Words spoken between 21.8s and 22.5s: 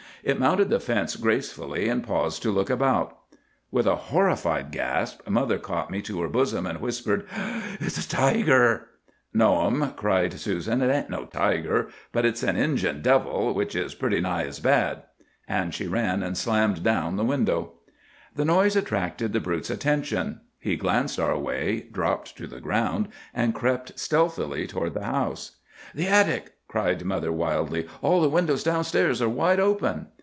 dropped to